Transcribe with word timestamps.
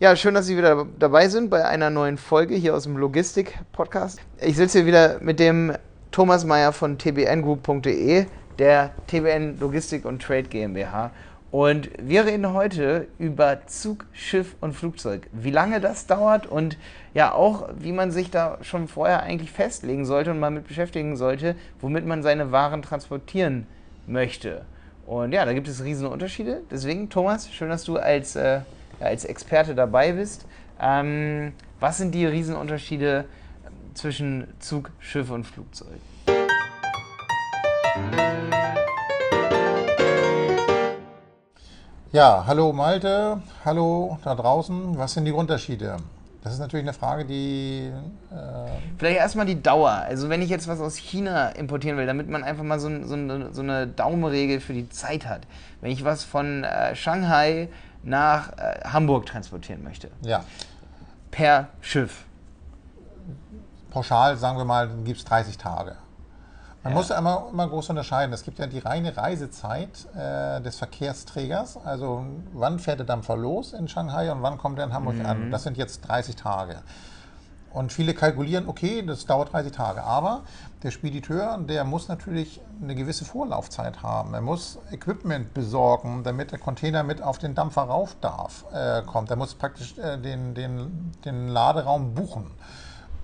Ja, 0.00 0.14
schön, 0.14 0.34
dass 0.34 0.46
Sie 0.46 0.56
wieder 0.56 0.86
dabei 1.00 1.28
sind 1.28 1.50
bei 1.50 1.66
einer 1.66 1.90
neuen 1.90 2.18
Folge 2.18 2.54
hier 2.54 2.76
aus 2.76 2.84
dem 2.84 2.96
Logistik-Podcast. 2.96 4.20
Ich 4.40 4.56
sitze 4.56 4.78
hier 4.78 4.86
wieder 4.86 5.18
mit 5.20 5.40
dem 5.40 5.72
Thomas 6.12 6.44
Meyer 6.44 6.72
von 6.72 6.98
tbngroup.de, 6.98 8.26
der 8.60 8.90
TBN 9.08 9.58
Logistik 9.58 10.04
und 10.04 10.22
Trade 10.22 10.44
GmbH. 10.44 11.10
Und 11.50 11.90
wir 12.00 12.26
reden 12.26 12.52
heute 12.52 13.08
über 13.18 13.66
Zug, 13.66 14.06
Schiff 14.12 14.54
und 14.60 14.72
Flugzeug. 14.72 15.26
Wie 15.32 15.50
lange 15.50 15.80
das 15.80 16.06
dauert 16.06 16.46
und 16.46 16.78
ja 17.12 17.32
auch, 17.32 17.68
wie 17.76 17.90
man 17.90 18.12
sich 18.12 18.30
da 18.30 18.58
schon 18.62 18.86
vorher 18.86 19.24
eigentlich 19.24 19.50
festlegen 19.50 20.04
sollte 20.04 20.30
und 20.30 20.38
mal 20.38 20.52
mit 20.52 20.68
beschäftigen 20.68 21.16
sollte, 21.16 21.56
womit 21.80 22.06
man 22.06 22.22
seine 22.22 22.52
Waren 22.52 22.82
transportieren 22.82 23.66
möchte. 24.06 24.64
Und 25.06 25.32
ja, 25.32 25.44
da 25.44 25.52
gibt 25.54 25.66
es 25.66 25.82
riesige 25.82 26.08
Unterschiede. 26.08 26.60
Deswegen, 26.70 27.10
Thomas, 27.10 27.50
schön, 27.50 27.68
dass 27.68 27.82
du 27.82 27.96
als 27.96 28.36
äh, 28.36 28.60
als 29.00 29.24
Experte 29.24 29.74
dabei 29.74 30.12
bist. 30.12 30.46
Ähm, 30.80 31.52
was 31.80 31.98
sind 31.98 32.14
die 32.14 32.26
Riesenunterschiede 32.26 33.24
zwischen 33.94 34.46
Zug, 34.58 34.90
Schiff 35.00 35.30
und 35.30 35.44
Flugzeug? 35.44 35.98
Ja, 42.10 42.44
hallo 42.46 42.72
Malte, 42.72 43.42
hallo 43.64 44.18
da 44.24 44.34
draußen. 44.34 44.96
Was 44.96 45.14
sind 45.14 45.24
die 45.24 45.32
Unterschiede? 45.32 45.96
Das 46.42 46.54
ist 46.54 46.60
natürlich 46.60 46.84
eine 46.84 46.94
Frage, 46.94 47.26
die. 47.26 47.90
Äh 48.30 48.70
Vielleicht 48.96 49.18
erstmal 49.18 49.44
die 49.44 49.60
Dauer. 49.60 49.90
Also, 49.90 50.30
wenn 50.30 50.40
ich 50.40 50.48
jetzt 50.48 50.68
was 50.68 50.80
aus 50.80 50.96
China 50.96 51.50
importieren 51.50 51.98
will, 51.98 52.06
damit 52.06 52.30
man 52.30 52.44
einfach 52.44 52.62
mal 52.62 52.80
so, 52.80 52.88
so, 53.04 53.14
eine, 53.14 53.52
so 53.52 53.60
eine 53.60 53.86
Daumenregel 53.86 54.60
für 54.60 54.72
die 54.72 54.88
Zeit 54.88 55.26
hat. 55.26 55.42
Wenn 55.80 55.90
ich 55.90 56.04
was 56.04 56.24
von 56.24 56.64
äh, 56.64 56.94
Shanghai 56.94 57.68
nach 58.02 58.52
äh, 58.56 58.80
Hamburg 58.84 59.26
transportieren 59.26 59.82
möchte. 59.82 60.10
Ja. 60.22 60.44
Per 61.30 61.68
Schiff. 61.80 62.24
Pauschal, 63.90 64.36
sagen 64.36 64.58
wir 64.58 64.64
mal, 64.64 64.88
gibt 65.04 65.18
es 65.18 65.24
30 65.24 65.58
Tage. 65.58 65.96
Man 66.82 66.92
ja. 66.92 66.98
muss 66.98 67.08
ja 67.08 67.18
immer, 67.18 67.48
immer 67.52 67.68
groß 67.68 67.90
unterscheiden. 67.90 68.32
Es 68.32 68.44
gibt 68.44 68.58
ja 68.58 68.66
die 68.66 68.78
reine 68.78 69.16
Reisezeit 69.16 70.06
äh, 70.16 70.60
des 70.60 70.76
Verkehrsträgers. 70.76 71.76
Also 71.84 72.24
wann 72.52 72.78
fährt 72.78 73.00
der 73.00 73.06
Dampfer 73.06 73.36
los 73.36 73.72
in 73.72 73.88
Shanghai 73.88 74.30
und 74.30 74.42
wann 74.42 74.58
kommt 74.58 74.78
er 74.78 74.84
in 74.84 74.92
Hamburg 74.92 75.16
mhm. 75.16 75.26
an. 75.26 75.50
Das 75.50 75.64
sind 75.64 75.76
jetzt 75.76 76.08
30 76.08 76.36
Tage. 76.36 76.82
Und 77.72 77.92
viele 77.92 78.14
kalkulieren, 78.14 78.66
okay, 78.66 79.02
das 79.02 79.26
dauert 79.26 79.52
30 79.52 79.72
Tage. 79.72 80.02
Aber 80.02 80.42
der 80.82 80.90
Spediteur, 80.90 81.58
der 81.58 81.84
muss 81.84 82.08
natürlich 82.08 82.60
eine 82.82 82.94
gewisse 82.94 83.24
Vorlaufzeit 83.24 84.02
haben. 84.02 84.32
Er 84.34 84.40
muss 84.40 84.78
Equipment 84.90 85.52
besorgen, 85.52 86.22
damit 86.24 86.52
der 86.52 86.58
Container 86.58 87.02
mit 87.02 87.20
auf 87.22 87.38
den 87.38 87.54
Dampfer 87.54 87.82
rauf 87.82 88.16
darf, 88.20 88.64
äh, 88.72 89.02
kommt. 89.02 89.30
Er 89.30 89.36
muss 89.36 89.54
praktisch 89.54 89.98
äh, 89.98 90.16
den, 90.18 90.54
den, 90.54 91.12
den 91.24 91.48
Laderaum 91.48 92.14
buchen. 92.14 92.46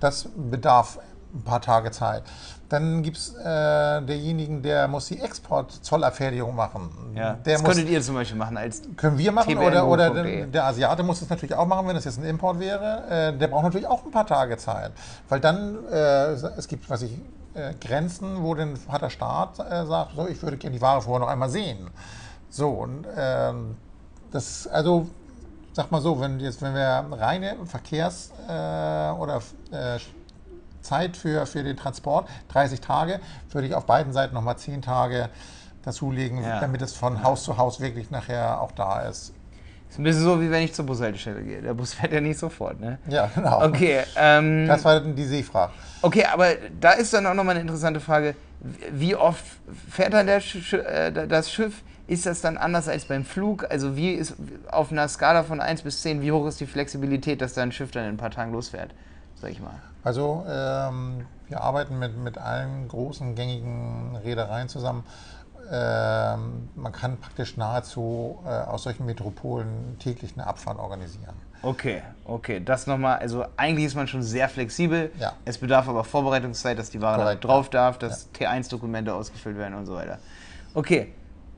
Das 0.01 0.29
bedarf 0.37 0.99
ein 1.35 1.43
paar 1.43 1.61
Tage 1.61 1.91
Zeit. 1.91 2.23
Dann 2.69 3.03
gibt 3.03 3.17
es 3.19 3.35
äh, 3.35 4.03
derjenigen, 4.03 4.63
der 4.63 4.89
muss 4.89 5.07
die 5.07 5.21
Exportzollerfertigung 5.21 6.55
machen. 6.55 6.91
Ja, 7.15 7.35
der 7.35 7.55
das 7.55 7.63
muss, 7.63 7.75
könntet 7.75 7.91
ihr 7.91 8.01
zum 8.01 8.15
Beispiel 8.15 8.39
machen 8.39 8.57
als 8.57 8.83
Können 8.97 9.19
wir 9.19 9.33
machen 9.33 9.59
oder, 9.59 9.87
oder 9.87 10.11
der, 10.11 10.47
der, 10.47 10.65
Asiate 10.65 11.03
muss 11.03 11.21
es 11.21 11.29
natürlich 11.29 11.55
auch 11.55 11.67
machen, 11.67 11.87
wenn 11.89 11.97
es 11.97 12.05
jetzt 12.05 12.19
ein 12.19 12.25
Import 12.25 12.59
wäre. 12.59 13.33
Äh, 13.35 13.39
der 13.39 13.49
braucht 13.49 13.65
natürlich 13.65 13.87
auch 13.87 14.05
ein 14.05 14.11
paar 14.11 14.27
Tage 14.27 14.57
Zeit. 14.57 14.93
Weil 15.29 15.41
dann, 15.41 15.85
äh, 15.91 16.33
es 16.33 16.67
gibt, 16.67 16.89
was 16.89 17.03
ich, 17.03 17.13
äh, 17.55 17.75
Grenzen, 17.81 18.43
wo 18.43 18.55
dann 18.55 18.79
hat 18.89 19.03
der 19.03 19.11
Staat 19.11 19.59
äh, 19.59 19.87
sagt, 19.87 20.17
so, 20.17 20.27
ich 20.27 20.43
würde 20.43 20.57
gerne 20.57 20.75
die 20.75 20.83
Ware 20.83 21.03
vorher 21.03 21.21
noch 21.21 21.29
einmal 21.29 21.51
sehen. 21.51 21.91
So, 22.49 22.71
und 22.71 23.07
ähm, 23.17 23.77
das, 24.31 24.67
also 24.67 25.07
sag 25.75 25.91
mal 25.91 26.01
so, 26.01 26.21
wenn, 26.21 26.41
jetzt, 26.41 26.63
wenn 26.63 26.75
wir 26.75 27.05
reine 27.13 27.57
Verkehrs- 27.67 28.31
äh, 28.49 29.11
oder 29.21 29.41
Zeit 30.85 31.17
für, 31.17 31.47
für 31.47 31.63
den 31.63 31.77
Transport, 31.77 32.29
30 32.49 32.81
Tage, 32.81 33.21
würde 33.51 33.67
ich 33.67 33.75
auf 33.75 33.87
beiden 33.87 34.13
Seiten 34.13 34.35
nochmal 34.35 34.57
10 34.57 34.83
Tage 34.83 35.29
dazulegen, 35.85 36.43
ja. 36.43 36.61
damit 36.61 36.83
es 36.83 36.95
von 36.95 37.23
Haus 37.23 37.45
zu 37.45 37.57
Haus 37.57 37.81
wirklich 37.81 38.11
nachher 38.11 38.61
auch 38.61 38.73
da 38.73 39.01
ist. 39.03 39.35
Ist 39.95 39.99
ein 39.99 40.03
bisschen 40.03 40.23
so, 40.23 40.41
wie 40.41 40.51
wenn 40.51 40.63
ich 40.63 40.73
zur 40.73 40.87
Bushaltestelle 40.87 41.43
gehe. 41.43 41.63
Der 41.63 41.75
Bus 41.75 41.95
fährt 41.95 42.13
ja 42.13 42.21
nicht 42.21 42.39
sofort, 42.39 42.81
ne? 42.81 42.99
Ja, 43.07 43.31
genau. 43.33 43.65
Okay. 43.65 44.01
Ähm, 44.17 44.67
das 44.67 44.85
war 44.85 45.01
die 45.01 45.25
Seefrage. 45.25 45.73
Okay, 46.03 46.25
aber 46.25 46.49
da 46.81 46.93
ist 46.93 47.15
dann 47.15 47.27
auch 47.27 47.35
nochmal 47.35 47.55
eine 47.55 47.61
interessante 47.61 48.01
Frage. 48.01 48.35
Wie 48.91 49.15
oft 49.15 49.45
fährt 49.89 50.13
dann 50.13 50.27
der 50.27 50.41
Sch 50.41 50.73
äh, 50.73 51.13
das 51.29 51.53
Schiff? 51.53 51.83
Ist 52.07 52.27
das 52.27 52.41
dann 52.41 52.59
anders 52.59 52.89
als 52.89 53.05
beim 53.05 53.25
Flug? 53.25 53.71
Also 53.71 53.97
wie 53.97 54.13
ist 54.13 54.35
auf 54.71 54.91
einer 54.91 55.07
Skala 55.09 55.45
von 55.45 55.61
1 55.61 55.83
bis 55.83 56.03
10, 56.03 56.23
wie 56.23 56.33
hoch 56.33 56.47
ist 56.47 56.61
die 56.61 56.67
Flexibilität, 56.67 57.41
dass 57.41 57.55
da 57.55 57.63
ein 57.63 57.73
Schiff 57.73 57.93
dann 57.93 58.05
in 58.05 58.11
ein 58.11 58.17
paar 58.17 58.31
Tagen 58.31 58.53
losfährt? 58.53 58.91
Sag 59.41 59.51
ich 59.51 59.61
mal. 59.61 59.81
Also 60.03 60.45
ähm, 60.49 61.27
wir 61.49 61.61
arbeiten 61.61 61.99
mit, 61.99 62.17
mit 62.17 62.39
allen 62.39 62.89
großen 62.89 63.35
gängigen 63.35 64.17
Reedereien 64.17 64.69
zusammen. 64.69 65.05
Ähm, 65.71 66.69
man 66.75 66.93
kann 66.93 67.17
praktisch 67.19 67.57
nahezu 67.57 68.39
äh, 68.45 68.49
aus 68.49 68.83
solchen 68.83 69.07
Metropolen 69.07 69.99
täglich 69.99 70.35
eine 70.35 70.47
Abfahrt 70.47 70.79
organisieren. 70.79 71.35
Okay, 71.63 72.03
okay. 72.27 72.61
Das 72.63 72.87
nochmal, 72.87 73.19
also 73.19 73.47
eigentlich 73.57 73.87
ist 73.87 73.95
man 73.95 74.07
schon 74.07 74.23
sehr 74.23 74.51
flexibel. 74.51 75.11
Ja. 75.19 75.33
Es 75.47 75.57
bedarf 75.57 75.89
aber 75.89 76.05
Vorbereitungszeit, 76.05 76.79
dass 76.79 76.91
die 76.91 77.01
Ware 77.01 77.37
drauf 77.37 77.71
darf, 77.71 77.97
dass 77.97 78.29
ja. 78.39 78.51
T1-Dokumente 78.51 79.15
ausgefüllt 79.15 79.57
werden 79.57 79.75
und 79.75 79.87
so 79.87 79.95
weiter. 79.95 80.19
Okay, 80.75 81.15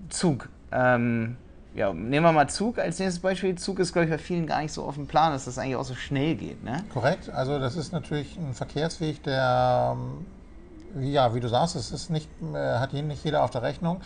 Zug. 0.09 0.49
Ähm, 0.71 1.37
ja, 1.77 1.93
nehmen 1.93 2.25
wir 2.25 2.33
mal 2.33 2.49
Zug 2.49 2.79
als 2.79 2.99
nächstes 2.99 3.21
Beispiel. 3.21 3.55
Zug 3.57 3.79
ist, 3.79 3.93
glaube 3.93 4.07
ich, 4.07 4.11
bei 4.11 4.19
vielen 4.19 4.47
gar 4.47 4.63
nicht 4.63 4.73
so 4.73 4.85
auf 4.85 4.95
dem 4.95 5.07
Plan, 5.07 5.33
dass 5.33 5.45
das 5.45 5.59
eigentlich 5.59 5.77
auch 5.77 5.85
so 5.85 5.95
schnell 5.95 6.35
geht. 6.35 6.65
Ne? 6.65 6.83
Korrekt. 6.93 7.29
Also 7.29 7.59
das 7.59 7.77
ist 7.77 7.93
natürlich 7.93 8.37
ein 8.39 8.55
Verkehrsweg, 8.55 9.23
der, 9.23 9.95
ähm, 9.95 11.05
ja, 11.05 11.35
wie 11.35 11.41
du 11.41 11.49
sagst, 11.49 11.77
es 11.77 11.93
ist 11.93 12.09
nicht, 12.09 12.31
äh, 12.55 12.79
hat 12.79 12.95
nicht 12.95 13.23
jeder 13.25 13.45
auf 13.45 13.51
der 13.51 13.63
Rechnung. 13.63 14.01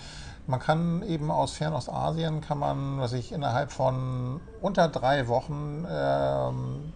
Man 0.49 0.59
kann 0.59 1.05
eben 1.05 1.31
aus 1.31 1.53
Fernostasien, 1.53 2.41
kann 2.41 2.59
man, 2.59 2.99
was 2.99 3.13
ich 3.13 3.31
innerhalb 3.31 3.71
von 3.71 4.41
unter 4.61 4.89
drei 4.89 5.29
Wochen 5.29 5.87
ähm, 5.89 6.93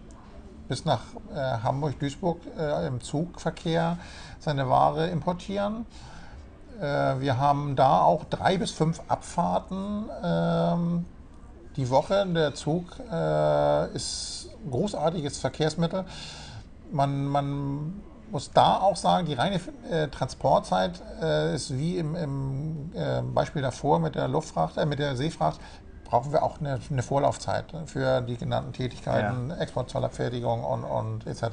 bis 0.67 0.83
nach 0.83 1.03
äh, 1.33 1.63
Hamburg, 1.63 1.97
Duisburg 1.99 2.39
äh, 2.57 2.87
im 2.87 2.99
Zugverkehr 2.99 3.97
seine 4.39 4.67
Ware 4.67 5.07
importieren. 5.07 5.85
Äh, 6.81 7.19
wir 7.19 7.37
haben 7.37 7.75
da 7.75 8.01
auch 8.01 8.25
drei 8.25 8.57
bis 8.57 8.71
fünf 8.71 9.01
Abfahrten 9.07 10.09
ähm, 10.23 11.05
die 11.75 11.89
Woche. 11.89 12.25
Der 12.27 12.53
Zug 12.53 12.99
äh, 13.11 13.95
ist 13.95 14.49
ein 14.65 14.71
großartiges 14.71 15.37
Verkehrsmittel. 15.37 16.05
Man, 16.91 17.25
man 17.25 18.01
muss 18.31 18.51
da 18.51 18.79
auch 18.79 18.95
sagen, 18.95 19.25
die 19.25 19.33
reine 19.33 19.59
äh, 19.89 20.07
Transportzeit 20.07 21.01
äh, 21.21 21.55
ist 21.55 21.77
wie 21.77 21.97
im, 21.97 22.15
im 22.15 22.91
äh, 22.93 23.21
Beispiel 23.21 23.61
davor 23.61 23.99
mit 23.99 24.15
der 24.15 24.27
Luftfracht, 24.27 24.77
äh, 24.77 24.85
mit 24.85 24.99
der 24.99 25.15
Seefracht, 25.15 25.59
brauchen 26.03 26.31
wir 26.31 26.43
auch 26.43 26.59
eine, 26.59 26.79
eine 26.89 27.03
Vorlaufzeit 27.03 27.65
für 27.85 28.21
die 28.21 28.37
genannten 28.37 28.73
Tätigkeiten, 28.73 29.49
ja. 29.49 29.57
Exportzollabfertigung 29.57 30.63
und, 30.63 30.83
und 30.83 31.27
etc. 31.27 31.43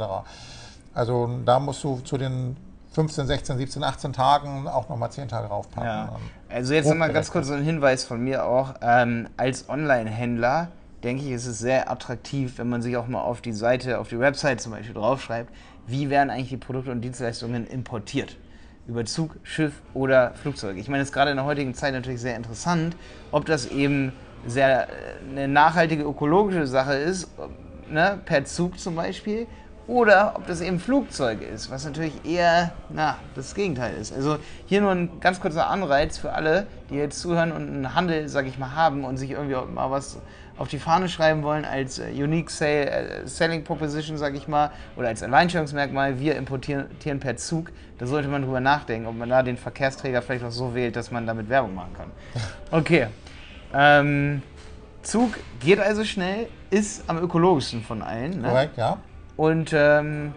Also 0.95 1.29
da 1.45 1.59
musst 1.59 1.83
du 1.85 2.01
zu 2.01 2.19
den 2.19 2.57
15, 2.93 3.27
16, 3.27 3.59
17, 3.59 3.83
18 3.83 4.13
Tagen 4.13 4.69
auch 4.69 4.89
nochmal 4.89 5.11
10 5.11 5.29
Tage 5.29 5.49
raufpacken. 5.49 5.89
Ja. 5.89 6.17
Also 6.49 6.75
jetzt 6.75 6.89
nochmal 6.89 7.13
ganz 7.13 7.31
kurz 7.31 7.47
so 7.47 7.55
ein 7.55 7.63
Hinweis 7.63 8.05
von 8.05 8.23
mir 8.23 8.45
auch. 8.45 8.75
Ähm, 8.83 9.29
als 9.37 9.69
Online-Händler 9.69 10.69
denke 11.03 11.25
ich, 11.25 11.31
ist 11.31 11.47
es 11.47 11.59
sehr 11.59 11.91
attraktiv, 11.91 12.59
wenn 12.59 12.69
man 12.69 12.83
sich 12.83 12.97
auch 12.97 13.09
mal 13.09 13.23
auf 13.23 13.41
die 13.41 13.53
Seite, 13.53 13.99
auf 13.99 14.09
die 14.09 14.19
Website 14.19 14.61
zum 14.61 14.73
Beispiel 14.73 14.95
draufschreibt, 14.95 15.51
wie 15.87 16.11
werden 16.11 16.31
eigentlich 16.31 16.51
die 16.51 16.57
Produkte 16.59 16.91
und 16.91 17.01
Dienstleistungen 17.01 17.67
importiert. 17.67 18.37
Über 18.87 19.05
Zug, 19.05 19.37
Schiff 19.43 19.73
oder 19.95 20.33
Flugzeug. 20.35 20.77
Ich 20.77 20.89
meine, 20.89 21.03
es 21.03 21.09
ist 21.09 21.15
gerade 21.15 21.31
in 21.31 21.37
der 21.37 21.47
heutigen 21.47 21.75
Zeit 21.75 21.95
natürlich 21.95 22.21
sehr 22.21 22.37
interessant, 22.37 22.97
ob 23.31 23.47
das 23.47 23.67
eben 23.67 24.13
sehr 24.47 24.89
äh, 24.89 24.93
eine 25.31 25.49
nachhaltige 25.49 26.03
ökologische 26.03 26.67
Sache 26.67 26.95
ist, 26.95 27.29
ne, 27.91 28.19
per 28.25 28.45
Zug 28.45 28.79
zum 28.79 28.97
Beispiel, 28.97 29.47
oder 29.87 30.35
ob 30.37 30.47
das 30.47 30.61
eben 30.61 30.79
Flugzeug 30.79 31.43
ist, 31.43 31.71
was 31.71 31.85
natürlich 31.85 32.25
eher 32.25 32.73
na, 32.89 33.17
das 33.35 33.55
Gegenteil 33.55 33.95
ist. 33.97 34.13
Also 34.13 34.39
hier 34.67 34.81
nur 34.81 34.93
ein 34.93 35.21
ganz 35.21 35.41
kurzer 35.41 35.69
Anreiz 35.69 36.19
für 36.19 36.33
alle, 36.33 36.67
die 36.89 36.95
jetzt 36.95 37.21
zuhören 37.21 37.53
und 37.53 37.69
einen 37.69 37.95
Handel, 37.95 38.29
sag 38.29 38.47
ich 38.47 38.59
mal, 38.59 38.75
haben 38.75 39.05
und 39.05 39.17
sich 39.17 39.33
irgendwie 39.33 39.57
mal 39.73 39.91
was 39.91 40.19
auf 40.57 40.69
die 40.69 40.79
Fahne 40.79 41.09
schreiben 41.09 41.43
wollen 41.43 41.65
als 41.65 41.99
äh, 41.99 42.11
Unique 42.13 42.51
Sale, 42.51 42.91
äh, 42.91 43.27
Selling 43.27 43.65
Proposition, 43.65 44.19
sag 44.19 44.35
ich 44.35 44.47
mal, 44.47 44.71
oder 44.97 45.09
als 45.09 45.23
Alleinstellungsmerkmal, 45.23 46.21
wir 46.21 46.37
importieren 46.37 46.89
per 47.19 47.37
Zug. 47.37 47.73
Da 47.99 48.07
sollte 48.07 48.29
man 48.29 48.43
drüber 48.43 48.61
nachdenken, 48.61 49.09
ob 49.09 49.17
man 49.17 49.29
da 49.29 49.43
den 49.43 49.57
Verkehrsträger 49.57 50.23
vielleicht 50.23 50.45
auch 50.45 50.51
so 50.51 50.75
wählt, 50.75 50.95
dass 50.95 51.11
man 51.11 51.27
damit 51.27 51.49
Werbung 51.49 51.75
machen 51.75 51.95
kann. 51.97 52.11
Okay. 52.71 53.09
Ähm, 53.75 54.43
Zug 55.03 55.39
geht 55.61 55.81
also 55.81 56.05
schnell, 56.05 56.47
ist 56.71 57.05
am 57.09 57.19
ökologischsten 57.19 57.83
von 57.83 58.03
allen. 58.03 58.43
Ne? 58.43 58.49
Korrekt, 58.49 58.77
ja 58.77 58.99
und, 59.37 59.73
ähm, 59.73 60.35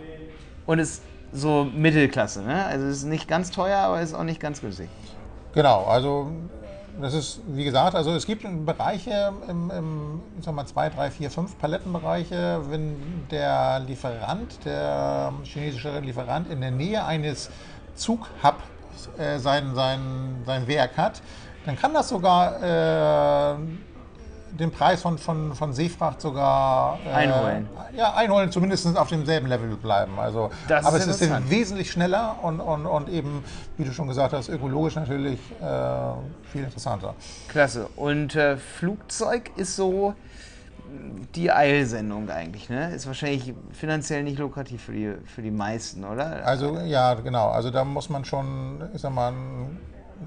und 0.65 0.79
ist 0.79 1.01
so 1.31 1.65
Mittelklasse. 1.65 2.41
Ne? 2.41 2.65
Also 2.65 2.87
ist 2.87 3.03
nicht 3.03 3.27
ganz 3.27 3.51
teuer, 3.51 3.77
aber 3.79 4.01
ist 4.01 4.13
auch 4.13 4.23
nicht 4.23 4.39
ganz 4.39 4.61
günstig. 4.61 4.89
Genau, 5.53 5.85
also 5.85 6.31
das 7.01 7.13
ist, 7.13 7.41
wie 7.47 7.63
gesagt, 7.63 7.95
also 7.95 8.11
es 8.11 8.25
gibt 8.25 8.45
Bereiche 8.65 9.33
im, 9.49 9.69
im 9.69 10.21
ich 10.37 10.45
sag 10.45 10.53
mal, 10.55 10.65
2, 10.65 10.89
3, 10.89 11.11
4, 11.11 11.31
5 11.31 11.59
Palettenbereiche, 11.59 12.61
wenn 12.69 12.95
der 13.29 13.79
Lieferant, 13.79 14.63
der 14.63 15.33
chinesische 15.43 15.99
Lieferant 15.99 16.49
in 16.49 16.61
der 16.61 16.71
Nähe 16.71 17.03
eines 17.03 17.49
Zughubs 17.95 18.63
äh, 19.17 19.39
sein, 19.39 19.75
sein, 19.75 20.43
sein 20.45 20.67
Werk 20.67 20.97
hat, 20.97 21.21
dann 21.65 21.75
kann 21.77 21.93
das 21.93 22.09
sogar 22.09 22.61
äh, 22.63 23.55
den 24.59 24.71
Preis 24.71 25.01
von, 25.01 25.17
von, 25.17 25.53
von 25.53 25.73
Seefracht 25.73 26.21
sogar 26.21 26.99
äh, 27.05 27.11
einholen. 27.11 27.67
Ja, 27.95 28.13
einholen, 28.13 28.51
zumindest 28.51 28.97
auf 28.97 29.09
demselben 29.09 29.47
Level 29.47 29.75
bleiben. 29.75 30.19
Also, 30.19 30.49
das 30.67 30.85
aber 30.85 30.97
es 30.97 31.07
ist 31.07 31.49
wesentlich 31.49 31.91
schneller 31.91 32.37
und, 32.41 32.59
und, 32.59 32.85
und 32.85 33.09
eben, 33.09 33.43
wie 33.77 33.83
du 33.83 33.91
schon 33.91 34.07
gesagt 34.07 34.33
hast, 34.33 34.49
ökologisch 34.49 34.95
natürlich 34.95 35.39
äh, 35.61 35.65
viel 36.51 36.63
interessanter. 36.63 37.15
Klasse. 37.47 37.87
Und 37.95 38.35
äh, 38.35 38.57
Flugzeug 38.57 39.51
ist 39.55 39.75
so 39.75 40.13
die 41.35 41.51
Eilsendung 41.51 42.29
eigentlich, 42.29 42.69
ne? 42.69 42.93
Ist 42.93 43.07
wahrscheinlich 43.07 43.53
finanziell 43.73 44.23
nicht 44.23 44.39
lukrativ 44.39 44.83
für 44.83 44.91
die, 44.93 45.13
für 45.25 45.41
die 45.41 45.51
meisten, 45.51 46.03
oder? 46.03 46.45
Also 46.45 46.77
ja, 46.85 47.13
genau. 47.15 47.49
Also 47.49 47.71
da 47.71 47.83
muss 47.83 48.09
man 48.09 48.23
schon, 48.23 48.81
ich 48.93 49.01
sag 49.01 49.11
mal, 49.11 49.33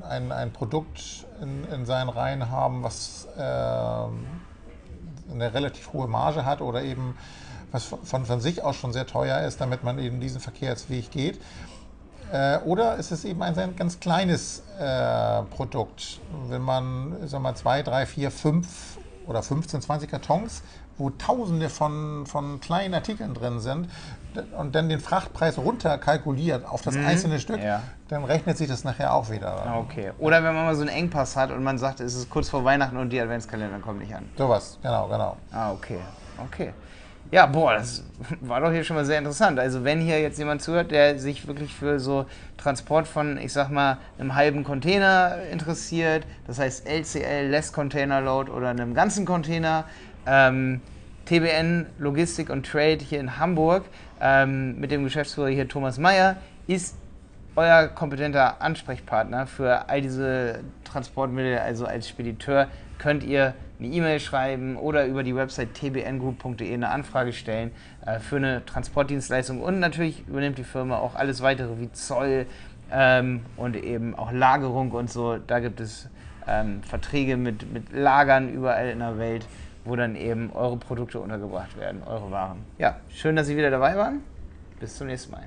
ein, 0.08 0.32
ein 0.32 0.52
Produkt 0.52 1.26
in, 1.40 1.64
in 1.72 1.86
seinen 1.86 2.08
Reihen 2.08 2.50
haben, 2.50 2.82
was 2.82 3.28
äh, 3.36 3.40
eine 3.40 5.54
relativ 5.54 5.92
hohe 5.92 6.08
Marge 6.08 6.44
hat 6.44 6.60
oder 6.60 6.82
eben 6.82 7.16
was 7.70 7.84
von, 7.84 8.24
von 8.24 8.40
sich 8.40 8.62
aus 8.62 8.76
schon 8.76 8.92
sehr 8.92 9.06
teuer 9.06 9.40
ist, 9.40 9.60
damit 9.60 9.84
man 9.84 9.98
eben 9.98 10.20
diesen 10.20 10.40
Verkehrsweg 10.40 11.10
geht. 11.10 11.40
Äh, 12.32 12.58
oder 12.58 12.96
ist 12.96 13.10
es 13.10 13.24
eben 13.24 13.42
ein 13.42 13.76
ganz 13.76 14.00
kleines 14.00 14.62
äh, 14.78 15.42
Produkt, 15.44 16.20
wenn 16.48 16.62
man 16.62 17.16
sag 17.26 17.40
mal, 17.40 17.54
zwei, 17.54 17.82
drei, 17.82 18.06
vier, 18.06 18.30
fünf 18.30 18.98
oder 19.28 19.42
15, 19.42 19.82
20 19.82 20.10
Kartons, 20.10 20.62
wo 20.96 21.10
tausende 21.10 21.68
von, 21.68 22.26
von 22.26 22.60
kleinen 22.60 22.94
Artikeln 22.94 23.34
drin 23.34 23.60
sind, 23.60 23.88
und 24.56 24.74
dann 24.74 24.88
den 24.88 25.00
Frachtpreis 25.00 25.58
runterkalkuliert 25.58 26.66
auf 26.66 26.82
das 26.82 26.94
mhm, 26.94 27.06
einzelne 27.06 27.40
Stück, 27.40 27.60
ja. 27.60 27.82
dann 28.08 28.24
rechnet 28.24 28.56
sich 28.56 28.68
das 28.68 28.84
nachher 28.84 29.14
auch 29.14 29.30
wieder. 29.30 29.66
Ah, 29.66 29.78
okay. 29.78 30.12
Oder 30.18 30.42
wenn 30.42 30.54
man 30.54 30.64
mal 30.64 30.74
so 30.74 30.82
einen 30.82 30.90
Engpass 30.90 31.36
hat 31.36 31.50
und 31.50 31.62
man 31.62 31.78
sagt, 31.78 32.00
es 32.00 32.14
ist 32.14 32.30
kurz 32.30 32.48
vor 32.48 32.64
Weihnachten 32.64 32.96
und 32.96 33.10
die 33.10 33.20
Adventskalender 33.20 33.78
kommen 33.78 33.98
nicht 33.98 34.14
an. 34.14 34.28
Sowas, 34.36 34.78
genau, 34.82 35.08
genau. 35.08 35.36
Ah, 35.52 35.72
okay. 35.72 35.98
Okay. 36.46 36.72
Ja, 37.30 37.44
boah, 37.44 37.74
das 37.74 38.04
war 38.40 38.60
doch 38.60 38.72
hier 38.72 38.84
schon 38.84 38.96
mal 38.96 39.04
sehr 39.04 39.18
interessant. 39.18 39.58
Also 39.58 39.84
wenn 39.84 40.00
hier 40.00 40.20
jetzt 40.20 40.38
jemand 40.38 40.62
zuhört, 40.62 40.90
der 40.90 41.18
sich 41.18 41.46
wirklich 41.46 41.74
für 41.74 42.00
so 42.00 42.24
Transport 42.56 43.06
von, 43.06 43.36
ich 43.36 43.52
sag 43.52 43.68
mal, 43.70 43.98
einem 44.18 44.34
halben 44.34 44.64
Container 44.64 45.36
interessiert, 45.52 46.24
das 46.46 46.58
heißt 46.58 46.88
LCL, 46.88 47.48
Less 47.48 47.72
Container 47.72 48.22
Load 48.22 48.50
oder 48.50 48.70
einem 48.70 48.94
ganzen 48.94 49.26
Container, 49.26 49.84
ähm, 50.26 50.80
TBN 51.26 51.84
Logistik 51.98 52.48
und 52.48 52.64
Trade 52.64 52.98
hier 53.06 53.20
in 53.20 53.38
Hamburg 53.38 53.84
ähm, 54.22 54.80
mit 54.80 54.90
dem 54.90 55.04
Geschäftsführer 55.04 55.48
hier 55.48 55.68
Thomas 55.68 55.98
Meyer 55.98 56.36
ist 56.66 56.96
euer 57.56 57.88
kompetenter 57.88 58.62
Ansprechpartner 58.62 59.46
für 59.46 59.90
all 59.90 60.00
diese 60.00 60.60
Transportmittel. 60.84 61.58
Also 61.58 61.84
als 61.84 62.08
Spediteur 62.08 62.68
könnt 62.98 63.22
ihr 63.22 63.52
eine 63.78 63.88
E-Mail 63.88 64.20
schreiben 64.20 64.76
oder 64.76 65.06
über 65.06 65.22
die 65.22 65.34
Website 65.34 65.74
tbngroup.de 65.74 66.72
eine 66.72 66.88
Anfrage 66.90 67.32
stellen 67.32 67.70
äh, 68.04 68.18
für 68.18 68.36
eine 68.36 68.64
Transportdienstleistung. 68.66 69.60
Und 69.60 69.78
natürlich 69.78 70.26
übernimmt 70.26 70.58
die 70.58 70.64
Firma 70.64 70.98
auch 70.98 71.14
alles 71.14 71.42
weitere 71.42 71.78
wie 71.78 71.92
Zoll 71.92 72.46
ähm, 72.92 73.40
und 73.56 73.76
eben 73.76 74.14
auch 74.14 74.32
Lagerung 74.32 74.92
und 74.92 75.10
so. 75.10 75.38
Da 75.38 75.60
gibt 75.60 75.80
es 75.80 76.08
ähm, 76.46 76.82
Verträge 76.82 77.36
mit, 77.36 77.72
mit 77.72 77.92
Lagern 77.92 78.52
überall 78.52 78.88
in 78.88 78.98
der 78.98 79.18
Welt 79.18 79.46
wo 79.88 79.96
dann 79.96 80.16
eben 80.16 80.52
eure 80.52 80.76
Produkte 80.76 81.18
untergebracht 81.18 81.78
werden, 81.78 82.02
eure 82.06 82.30
Waren. 82.30 82.58
Ja, 82.78 82.96
schön, 83.08 83.36
dass 83.36 83.46
Sie 83.46 83.56
wieder 83.56 83.70
dabei 83.70 83.96
waren. 83.96 84.20
Bis 84.78 84.96
zum 84.96 85.06
nächsten 85.06 85.32
Mal. 85.32 85.46